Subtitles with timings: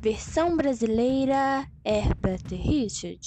[0.00, 3.20] Versão brasileira Herbert Richard.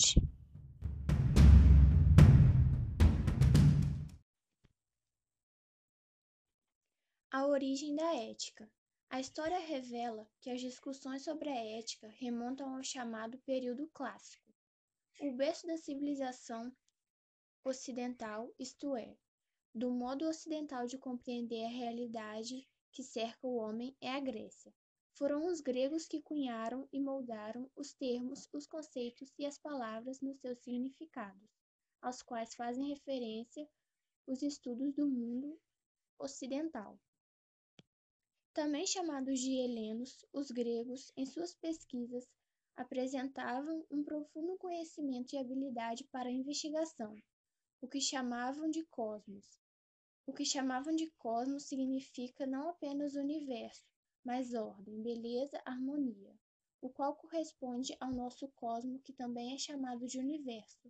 [7.31, 8.69] A origem da ética.
[9.09, 14.53] A história revela que as discussões sobre a ética remontam ao chamado período clássico,
[15.21, 16.75] o berço da civilização
[17.63, 19.15] ocidental, isto é,
[19.75, 24.71] do modo ocidental de compreender a realidade que cerca o homem é a Grécia.
[25.15, 30.39] Foram os gregos que cunharam e moldaram os termos, os conceitos e as palavras nos
[30.39, 31.49] seus significados,
[32.01, 33.67] aos quais fazem referência
[34.27, 35.59] os estudos do mundo
[36.19, 36.99] ocidental.
[38.53, 42.27] Também chamados de helenos, os gregos, em suas pesquisas,
[42.75, 47.15] apresentavam um profundo conhecimento e habilidade para a investigação,
[47.81, 49.62] o que chamavam de cosmos.
[50.25, 53.85] O que chamavam de cosmos significa não apenas universo,
[54.23, 56.33] mas ordem, beleza, harmonia,
[56.81, 60.89] o qual corresponde ao nosso cosmo, que também é chamado de universo.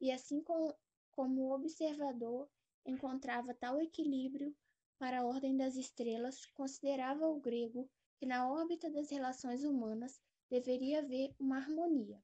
[0.00, 2.48] E assim como, observador
[2.86, 4.56] encontrava tal equilíbrio
[4.96, 11.00] para a ordem das estrelas, considerava o grego que na órbita das relações humanas deveria
[11.00, 12.22] haver uma harmonia.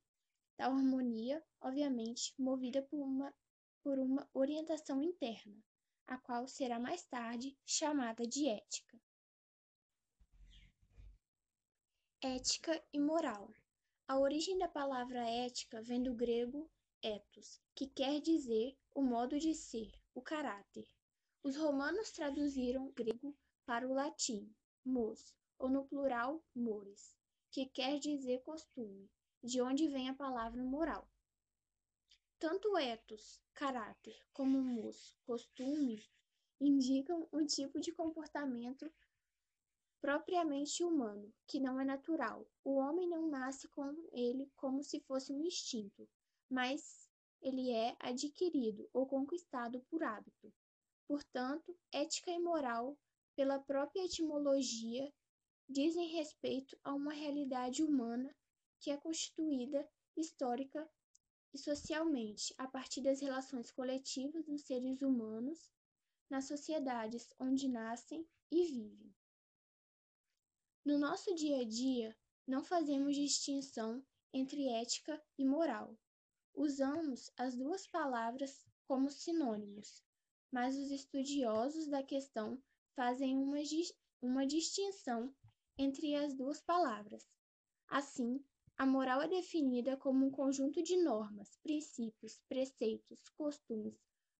[0.56, 3.34] Tal harmonia, obviamente, movida por uma,
[3.82, 5.60] por uma orientação interna,
[6.06, 9.00] a qual será mais tarde chamada de ética.
[12.22, 13.52] Ética e moral.
[14.06, 16.70] A origem da palavra ética vem do grego
[17.02, 20.86] ethos, que quer dizer o modo de ser, o caráter.
[21.42, 27.16] Os romanos traduziram grego para o latim mos, ou no plural mores,
[27.50, 29.10] que quer dizer costume,
[29.42, 31.08] de onde vem a palavra moral.
[32.46, 36.06] Tanto ethos, caráter, como mos, costume,
[36.60, 38.92] indicam um tipo de comportamento
[39.98, 42.46] propriamente humano, que não é natural.
[42.62, 46.06] O homem não nasce com ele como se fosse um instinto,
[46.50, 47.08] mas
[47.40, 50.52] ele é adquirido ou conquistado por hábito.
[51.08, 52.94] Portanto, ética e moral,
[53.34, 55.10] pela própria etimologia,
[55.66, 58.36] dizem respeito a uma realidade humana
[58.80, 60.86] que é constituída histórica
[61.54, 65.70] e socialmente a partir das relações coletivas dos seres humanos
[66.28, 69.14] nas sociedades onde nascem e vivem.
[70.84, 72.14] No nosso dia a dia,
[72.46, 75.96] não fazemos distinção entre ética e moral.
[76.52, 80.02] Usamos as duas palavras como sinônimos,
[80.50, 82.62] mas os estudiosos da questão
[82.94, 83.58] fazem uma,
[84.20, 85.34] uma distinção
[85.78, 87.26] entre as duas palavras.
[87.88, 88.44] Assim,
[88.76, 93.94] a moral é definida como um conjunto de normas, princípios, preceitos, costumes,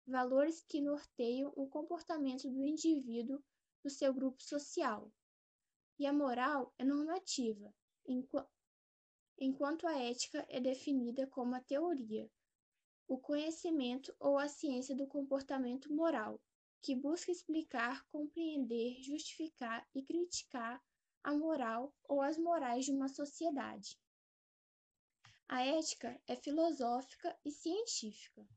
[0.05, 3.41] valores que norteiam o comportamento do indivíduo
[3.83, 5.09] no seu grupo social.
[5.97, 7.73] E a moral é normativa,
[9.39, 12.29] enquanto a ética é definida como a teoria,
[13.07, 16.41] o conhecimento ou a ciência do comportamento moral,
[16.81, 20.83] que busca explicar, compreender, justificar e criticar
[21.23, 23.97] a moral ou as morais de uma sociedade.
[25.47, 28.47] A ética é filosófica e científica.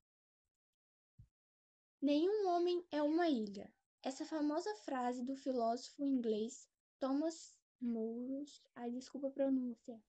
[2.00, 3.70] Nenhum homem é uma ilha.
[4.02, 6.66] Essa famosa frase do filósofo inglês
[6.98, 10.02] Thomas More, ai desculpa a pronúncia,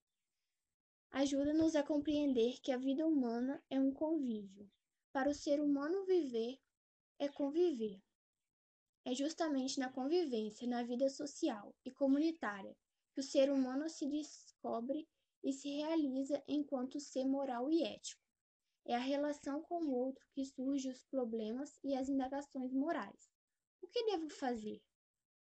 [1.11, 4.71] ajuda-nos a compreender que a vida humana é um convívio.
[5.11, 6.59] Para o ser humano viver
[7.19, 8.01] é conviver.
[9.03, 12.75] É justamente na convivência, na vida social e comunitária,
[13.13, 15.07] que o ser humano se descobre
[15.43, 18.21] e se realiza enquanto ser moral e ético.
[18.85, 23.29] É a relação com o outro que surgem os problemas e as indagações morais.
[23.81, 24.81] O que devo fazer?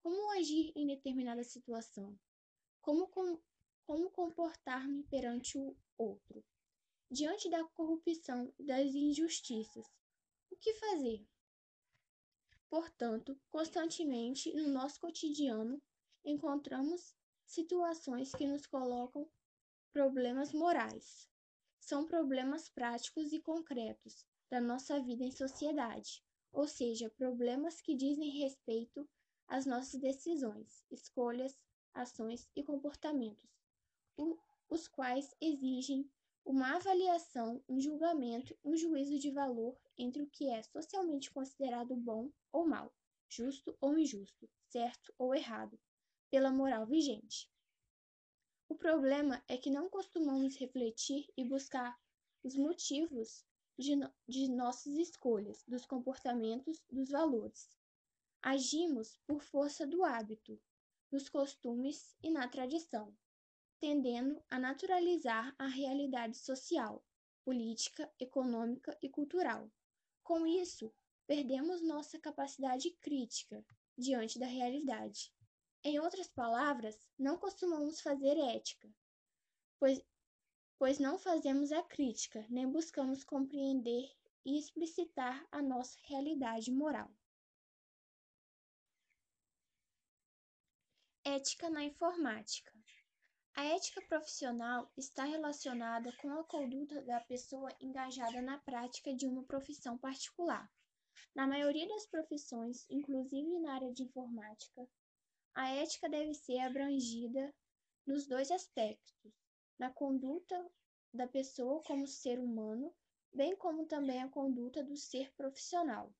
[0.03, 2.19] Como agir em determinada situação?
[2.81, 3.41] Como com
[3.89, 6.45] como comportar-me perante o outro.
[7.11, 9.87] Diante da corrupção das injustiças,
[10.51, 11.27] o que fazer?
[12.69, 15.83] Portanto, constantemente no nosso cotidiano
[16.23, 17.15] encontramos
[17.47, 19.27] situações que nos colocam
[19.93, 21.29] problemas morais.
[21.81, 28.41] São problemas práticos e concretos da nossa vida em sociedade, ou seja, problemas que dizem
[28.41, 29.09] respeito
[29.47, 31.59] às nossas decisões, escolhas,
[31.95, 33.49] ações e comportamentos
[34.69, 36.11] os quais exigem
[36.45, 42.31] uma avaliação, um julgamento, um juízo de valor entre o que é socialmente considerado bom
[42.53, 42.93] ou mal,
[43.29, 45.79] justo ou injusto, certo ou errado,
[46.31, 47.51] pela moral vigente.
[48.69, 51.99] O problema é que não costumamos refletir e buscar
[52.45, 53.45] os motivos
[53.79, 57.71] de, no de nossas escolhas, dos comportamentos, dos valores.
[58.43, 60.61] Agimos por força do hábito,
[61.11, 63.17] dos costumes e na tradição,
[63.81, 67.03] tendendo a naturalizar a realidade social,
[67.45, 69.71] política, econômica e cultural.
[70.23, 70.93] Com isso,
[71.27, 73.65] perdemos nossa capacidade crítica
[73.97, 75.33] diante da realidade.
[75.85, 78.93] Em outras palavras, não costumamos fazer ética,
[79.79, 80.01] pois,
[80.79, 84.11] pois não fazemos a crítica, nem buscamos compreender
[84.45, 87.11] e explicitar a nossa realidade moral.
[91.25, 92.73] Ética na informática.
[93.55, 99.45] A ética profissional está relacionada com a conduta da pessoa engajada na prática de uma
[99.45, 100.71] profissão particular.
[101.35, 104.89] Na maioria das profissões, inclusive na área de informática,
[105.55, 107.55] a ética deve ser abrangida
[108.07, 109.33] nos dois aspectos:
[109.79, 110.71] na conduta
[111.13, 112.95] da pessoa como ser humano,
[113.33, 116.13] bem como também a conduta do ser profissional.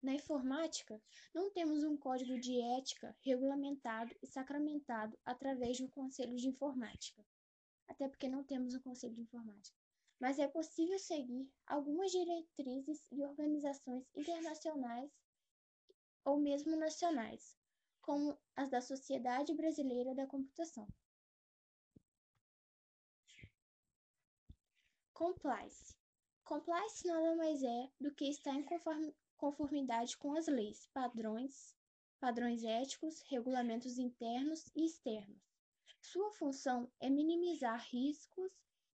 [0.00, 1.02] Na informática,
[1.34, 7.24] não temos um código de ética regulamentado e sacramentado através de um conselho de informática,
[7.88, 9.76] até porque não temos um conselho de informática.
[10.20, 15.10] Mas é possível seguir algumas diretrizes e organizações internacionais
[16.24, 17.56] ou mesmo nacionais,
[18.08, 20.88] como as da Sociedade Brasileira da Computação.
[25.12, 25.94] Compliance.
[26.42, 28.64] Compliance nada mais é do que estar em
[29.36, 31.76] conformidade com as leis, padrões,
[32.18, 35.42] padrões éticos, regulamentos internos e externos.
[36.00, 38.50] Sua função é minimizar riscos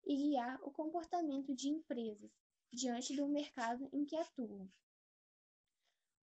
[0.06, 2.32] e guiar o comportamento de empresas
[2.72, 4.72] diante do mercado em que atuam.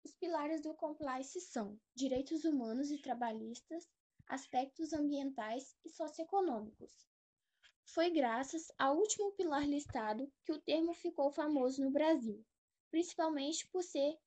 [0.04, 3.88] Os pilares do compliance são direitos humanos e trabalhistas,
[4.26, 7.08] aspectos ambientais e socioeconômicos.
[7.84, 12.44] Foi graças ao último pilar listado que o termo ficou famoso no Brasil,
[12.90, 14.18] principalmente por ser,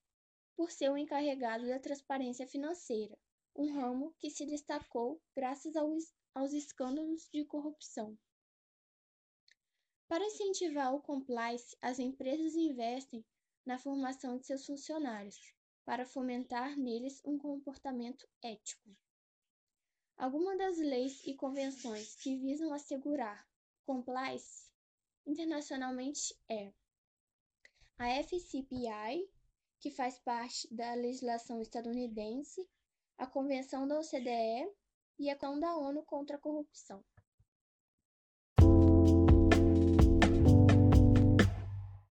[0.55, 3.17] por ser o encarregado da transparência financeira,
[3.55, 8.17] um ramo que se destacou graças aos, aos escândalos de corrupção.
[10.07, 13.25] Para incentivar o compliance, as empresas investem
[13.65, 15.39] na formação de seus funcionários,
[15.91, 18.95] para fomentar neles um comportamento ético.
[20.15, 23.45] Algumas das leis e convenções que visam assegurar
[23.83, 24.71] compliance
[25.27, 26.71] internacionalmente é
[27.97, 29.29] a FCPI,
[29.81, 32.65] que faz parte da legislação estadunidense,
[33.17, 34.73] a Convenção da OCDE
[35.19, 37.03] e a Convenção da ONU contra a Corrupção.